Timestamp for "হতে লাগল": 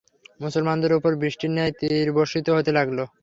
2.57-2.97